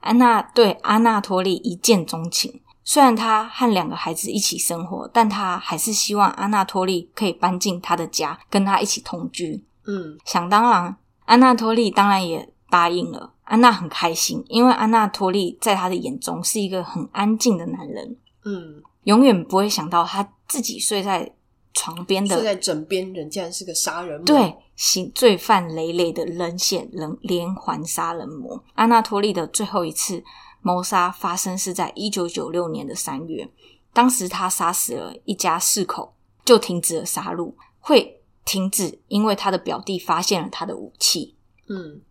[0.00, 2.61] 安娜对阿纳托利一见钟情。
[2.90, 9.64] 虽然他和两个孩子一起生活，但他还是希望安娜托利可以搬进他的家，跟他一起同居。
[9.87, 13.33] 嗯想当然，安娜托利当然也答应了。
[13.44, 21.33] 安娜很开心，因为安娜托利在他的眼中是一个很安静的男人，嗯，永远不会想到他自己睡在
[21.72, 24.26] 床边的睡在枕边人竟然是个杀人魔。
[24.26, 28.61] 对，行罪犯累累的人血人连环杀人魔。
[28.74, 30.24] 安娜托利的最后一次
[30.62, 33.50] 谋杀发生是在一九九六年的三月，
[33.92, 37.54] 当时他杀死了一家四口，就停止了杀戮。
[37.79, 41.37] 会停止，因为他的表弟发现了他的武器。
[41.69, 42.02] 嗯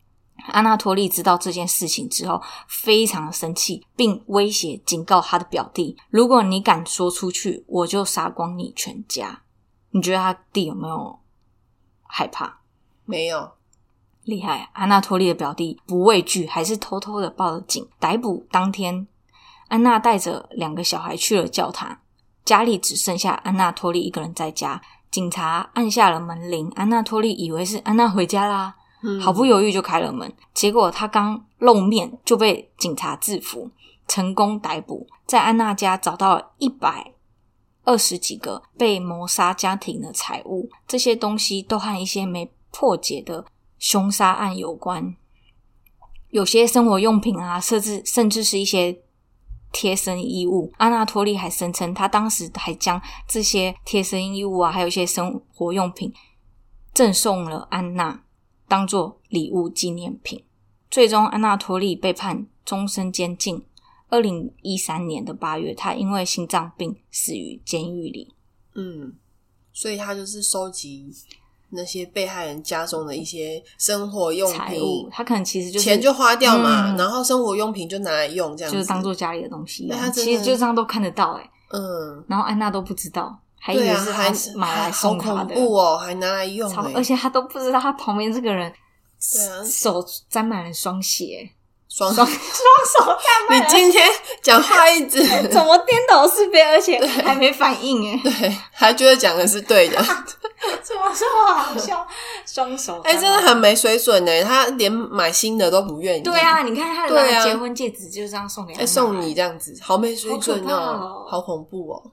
[0.47, 9.43] 阿纳托利知道这件事情之后，非常的生气，并威胁警告他的表弟：“如果你敢说出去，我就杀光你全家。”
[9.91, 11.19] 你觉得他弟有没有
[12.03, 12.61] 害怕？
[13.03, 13.51] 没有，
[14.29, 14.69] 厉害！
[14.73, 17.87] 安娜托利的表弟不畏惧，还是偷偷的报了警。
[17.99, 19.07] 逮捕当天，
[19.67, 21.97] 安娜带着两个小孩去了教堂，
[22.45, 24.81] 家里只剩下安娜托利一个人在家。
[25.09, 30.31] 警察按下了门铃，安娜托利以为是安娜回家啦，嗯毫不犹豫就开了门。
[30.53, 33.71] 结果他刚露面就被警察制服，
[34.07, 35.07] 成功逮捕。
[35.25, 37.13] 在安娜家找到了一百
[37.83, 43.43] 二十几个被谋杀家庭的财物，这些东西都和一些没破解的
[43.79, 45.15] 凶杀案有关。
[46.29, 49.01] 有些生活用品啊，甚至甚至是一些
[49.71, 50.71] 贴身衣物。
[50.77, 56.13] 阿纳托利还声称，他当时还将这些贴身衣物啊，还有一些生活用品
[56.93, 58.23] 赠送了安娜，
[58.67, 60.43] 当做礼物纪念品。
[60.91, 63.65] 最终，安纳托利被判终身监禁。
[64.09, 68.33] 二零一三年的八月，他因为心脏病死于监狱里。
[68.73, 69.15] 嗯，
[69.71, 71.11] 所以他就是收集
[71.71, 79.93] 那些被害人家中的一些生活用财品，，他可能其实就是钱就花掉嘛，嗯然后生活用品就拿来用，这样子就是当做家里的东西啊。
[79.93, 88.71] 对他真的其实就这样都看得到哎、嗯，然后安娜都不知道，还以对啊，为是还他买来送他的，怖哦，还拿来用超欸，而且他都不知道他旁边这个人
[89.33, 91.49] 对啊手沾满了双血，
[91.89, 94.07] 双双双手沾满了，你今天
[94.43, 99.97] 讲话一直怎么颠倒是非，而且还没反应哎，对，还觉得讲的是对的，
[100.83, 102.07] 怎么这么好笑？
[102.45, 106.61] 双手哎、真的很没水准呢，他连买新的都不愿意，对，啊！
[106.61, 107.43] 你看他对啊。
[107.43, 112.11] 的结婚戒指就这样送给他哎，娜送你这样子，好没水准好哦哦，好恐怖哦，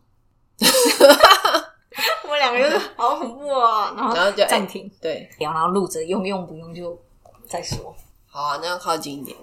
[2.24, 6.98] 我们两个就是好恐怖哦，然后然后就哎暂停，对，然后录着用用不用就
[7.46, 7.94] 再说。
[8.26, 9.36] 好啊，那要靠近一点。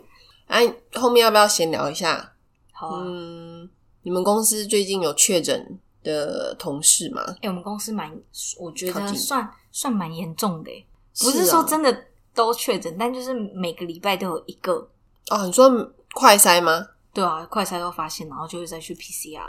[0.47, 2.33] 哎、后面要不要闲聊一下？
[2.71, 3.69] 好啊，嗯，
[4.01, 7.23] 你们公司最近有确诊的同事吗？
[7.41, 8.11] 哎、我们公司蛮，
[8.59, 10.85] 我觉得算算蛮严重的耶，
[11.19, 14.89] 不是是说啊真的都确诊，但就是每个礼拜都有一个，
[15.29, 15.69] 哦，你说
[16.13, 16.87] 快筛吗？
[17.13, 19.41] 对啊，快筛都发现，然后就会再去 PCR，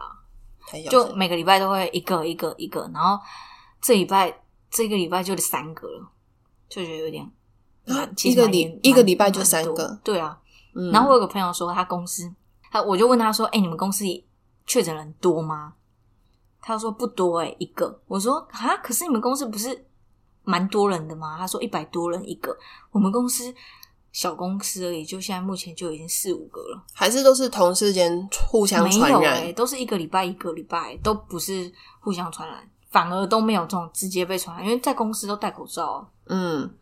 [0.90, 3.18] 就每个礼拜都会一个一个一个，然后
[3.80, 6.09] 这礼拜这个礼拜就得三个了，
[6.68, 7.24] 就觉得有点。
[7.86, 10.38] 啊一个礼一个礼拜就三个对啊。
[10.75, 12.31] 嗯然后我有个朋友说，他公司，
[12.70, 14.05] 他我就问他说：“哎、你们公司
[14.66, 15.75] 确诊人多吗？”
[16.61, 18.01] 他说不多、哎，一个。
[18.07, 19.87] 我说啊，可是你们公司不是
[20.43, 21.37] 蛮多人的吗？
[21.39, 22.57] 他说一百多人一个，
[22.91, 23.55] 我们公司
[24.12, 31.70] 小公司而已，就现在目前就已经四五个了，还是都是同事间互相传染没有哎、都是一个礼拜一个礼拜，都不是
[32.01, 36.07] 互相传染，反而都没有这种直接被传染，因为在公司都戴口罩啊。
[36.27, 36.75] 嗯，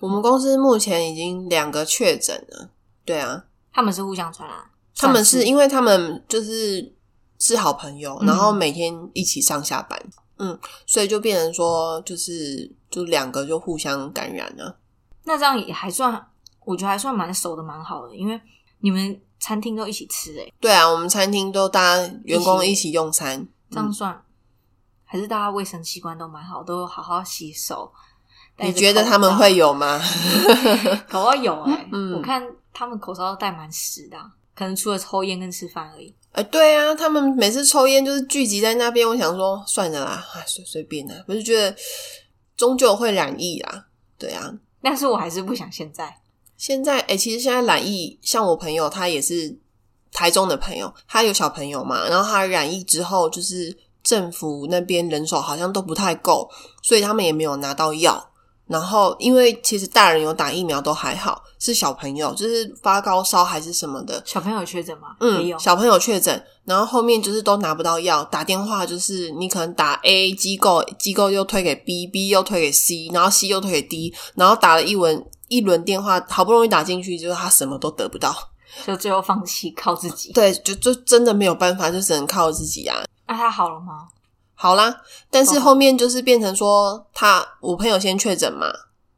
[0.00, 2.70] 我们公司目前已经两个确诊了。
[3.08, 3.42] 对啊，
[3.72, 4.58] 他们是互相传染，
[4.94, 6.94] 他们是因为他们就是
[7.38, 9.98] 是好朋友，嗯然后每天一起上下班，
[10.36, 14.78] 嗯，所以就变成说，就是就两个就互相感染了。
[15.24, 16.22] 那这样也还算，
[16.66, 18.38] 我觉得还算蛮熟的，蛮好的，因为
[18.80, 24.22] 你们餐厅都一起吃、欸，对啊，我们餐厅都大家员工一起用餐，这样算、
[25.06, 27.90] 还是大家卫生习惯都蛮好，都好好洗手。
[28.60, 29.68] 你觉得他们会有？
[29.68, 30.00] 有吗？
[31.08, 32.42] 搞不好有哎、嗯我看
[32.78, 36.14] 他们口罩都戴蛮实的啊、可能除了抽烟跟吃饭而已。
[36.30, 41.76] 哎、对啊，他们每次抽烟就是聚集在那边，我想说算了啦，哎 随随便啦，我就觉得
[42.56, 43.86] 终究会染疫啦。
[44.16, 46.20] 对啊，但是我还是不想现在。
[46.56, 49.58] 现在哎、其实现在染疫，像我朋友他也是
[50.12, 56.48] 台中的朋友，他有小朋友嘛，然后他染疫之后，就是政府那边人手好像都不太够，
[56.82, 58.30] 所以他们也没有拿到药。
[58.66, 65.08] 然后，因为其实大人有打疫苗都还好，是小朋友就是发高烧还是什么的，小朋友确诊吗？
[65.20, 65.58] 也嗯，有。
[65.58, 78.34] 小朋友确诊，然后后面就是都拿不到药，打电话就是你可能打 A 机构，机构又推给 B，B 又推给 C，然后 C 又推给 D，然后打了一轮一轮电话，好不容易打进去，就是他什么都得不到，
[78.86, 80.32] 就最后放弃靠自己。
[80.32, 83.04] 对，就就真的没有办法，就只能靠自己啊。
[83.26, 84.08] 那、他好了吗？
[84.54, 88.66] 好啦，但是后面就是变成说，他我朋友先确诊嘛，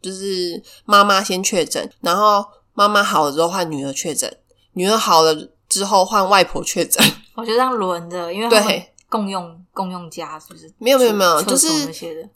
[0.00, 2.44] 就是妈妈先确诊，然后
[2.74, 4.34] 妈妈好了之后换女儿确诊，
[4.72, 5.34] 女儿好了
[5.68, 7.04] 之后换外婆确诊。
[7.36, 10.72] 我觉得这样轮着，因为对共用共用家是不是？
[10.78, 12.28] 没有没有没有就是那些的。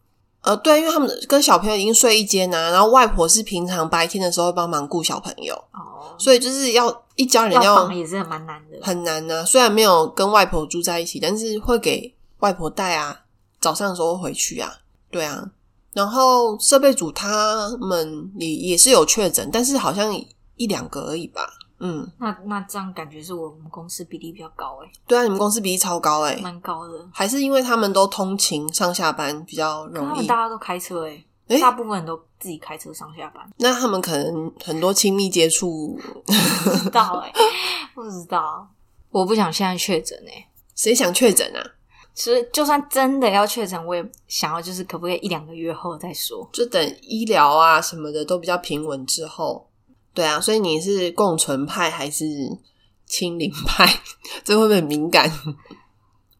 [0.42, 8.78] 呃，对，因为他们跟小朋友已经睡一间啊，然后外婆是平常白天的时候会帮忙顾小朋友，哦，所以就是要一家人要也是蛮难的。
[8.82, 13.22] 很难呢、虽然没有跟外婆住在一起，但是会给外婆带啊，
[13.58, 14.70] 早上的时候会回去啊，
[15.10, 15.48] 对啊。
[15.94, 20.14] 然后设备组他们也也是有确诊，但是好像
[20.56, 21.48] 一两个而已吧。
[21.78, 26.94] 嗯，那那这样感觉是我们公司比例比较高诶、对啊，你们公司比例超高哎、蛮高的。
[27.12, 33.44] 还是因为他们都通勤上下班比较容易，们大家都开车诶、诶大部分人都自己开车上下班。
[33.58, 37.32] 那他们可能很多亲密接触，不知道诶、
[37.94, 38.66] 不知道。
[39.10, 41.60] 我不想现在确诊诶，谁想确诊啊？
[42.14, 46.48] 其实就算真的要确诊，我也想要就是可不可以一两个月后再说。
[46.52, 49.68] 就等医疗啊什么的都比较平稳之后，
[50.14, 52.24] 对啊，所以你是共存派还是
[53.04, 53.84] 清零派？
[54.44, 55.28] 这会不会很敏感？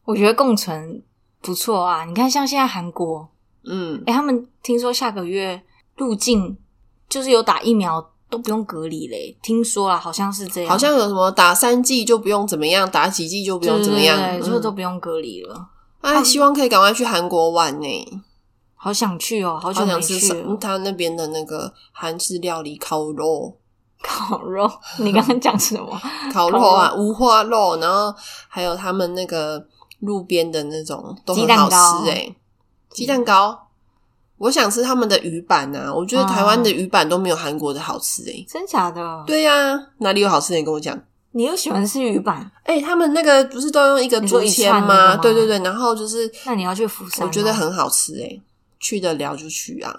[0.05, 1.03] 我觉得共存
[1.41, 2.05] 不错啊。
[2.05, 3.27] 你看，像现在韩国，
[3.65, 5.61] 嗯，哎、他们听说下个月
[5.97, 6.57] 入境
[7.09, 15.67] 就是有打疫苗都不用隔离嘞，听说啦，好像是这样，好像有什么打三剂就不用怎么样，打几剂就不用怎么样，对对对就嗯都不用隔离了。
[16.01, 18.21] 哎，希望可以赶快去韩国玩呢，
[18.75, 20.45] 好想去哦，好想吃。
[20.59, 23.57] 他那边的那个韩式料理烤肉。
[24.05, 24.69] 烤肉，
[24.99, 25.99] 你刚刚讲什么？
[26.31, 28.13] 烤肉啊，五花肉，然后
[28.47, 29.65] 还有他们那个
[30.01, 32.35] 路边的那种都鸡很好蛋糕吃诶、
[32.91, 33.64] 鸡蛋糕，
[34.37, 39.23] 我想吃他们的鱼板啊，我觉得台湾的鱼板都没有韩国的好吃诶、真假的？
[39.25, 40.57] 对呀、哪里有好吃的？
[40.59, 40.99] 你跟我讲。
[41.31, 48.41] 你又喜欢吃鱼板，哎、他们那个不是都用一个竹签串那个吗对对对，然后就是那你要去釜山哦我觉得很好吃诶、
[48.79, 49.93] 去得了就去啊，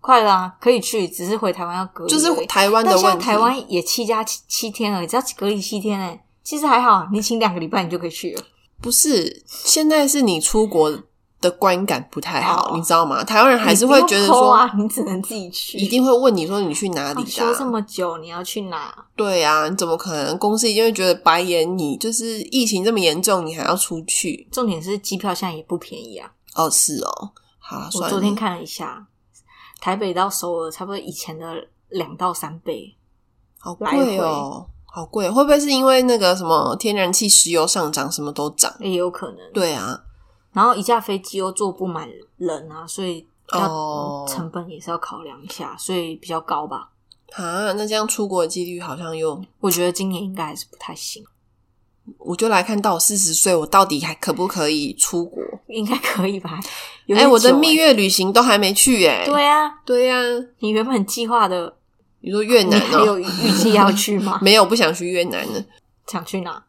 [0.00, 2.40] 快啦、可以去，只是回台湾要隔离就而已。
[2.40, 3.24] 是台湾的但现在问题。
[3.26, 8.42] 台湾也七加七七天了，只要隔离七天哎，其实还好，你请两个礼拜你就可以去了。
[8.80, 10.90] 不是，现在是你出国
[11.42, 13.22] 的观感不太好，哦你知道吗？
[13.22, 15.76] 台湾人还是会觉得说，啊，你只能自己去。
[15.76, 18.94] 一定会问你说你去哪里的、哦休这么久，你要去哪？
[19.14, 20.38] 对啊，你怎么可能？
[20.38, 24.48] 公司一定会觉得白眼你，就是疫情这么严重，你还要出去？
[24.50, 26.30] 重点是机票现在也不便宜啊。
[26.54, 28.08] 哦，是哦，好，我。
[28.08, 29.06] 昨天看了一下，
[29.80, 32.96] 台北到首尔差不多以前的两到三倍。
[33.58, 38.72] 好贵哦，好贵，会不会是因为那个什么天然气、石油上涨，什么都涨？
[38.80, 39.38] 也有可能。
[39.54, 39.98] 对啊，
[40.52, 46.90] 然后一架飞机又坐不满人啊，所以要、哦成本也是要考量一下，所以比较高吧。
[47.32, 49.42] 啊，那这样出国的几率好像又……
[49.60, 51.24] 我觉得今年应该还是不太行，
[52.18, 55.42] 我就来看到四十岁，我到底还可不可以出国？
[55.68, 56.60] 应该可以吧？
[57.06, 60.16] 有哎、我的蜜月旅行都还没去哎、对啊，对呀、
[60.58, 61.74] 你原本计划的，
[62.20, 64.38] 你说越南哦、还有预计要去吗？
[64.44, 65.64] 没有，不想去越南了，
[66.06, 66.62] 想去哪？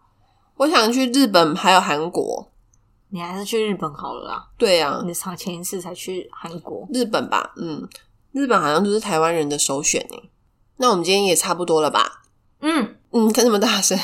[0.56, 2.50] 我想去日本还有韩国。
[3.14, 4.44] 你还是去日本好了啦。
[4.58, 7.88] 对啊，你上前一次才去韩国，日本吧，嗯，
[8.32, 10.32] 日本好像就是台湾人的首选诶。
[10.78, 12.24] 那我们今天也差不多了吧？
[12.62, 13.96] 嗯，嗯，看那么大声，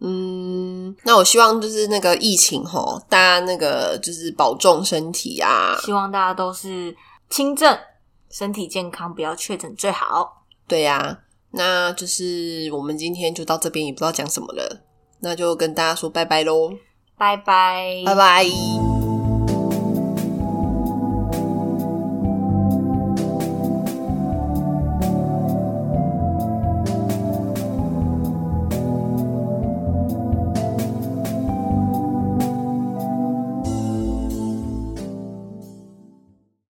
[0.00, 5.78] 嗯，那我希望就是那个疫情吼，大家那个就是保重身体啊。
[5.80, 6.96] 希望大家都是
[7.28, 7.78] 轻症，
[8.28, 10.44] 身体健康，不要确诊最好。
[10.66, 11.20] 对呀、
[11.52, 14.82] 那就是我们今天就到这边，也不知道讲什么了，
[15.20, 16.72] 那就跟大家说拜拜喽，
[17.20, 18.89] 拜拜，拜拜。